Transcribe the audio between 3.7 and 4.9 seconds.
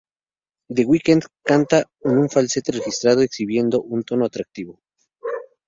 un tono atractivo.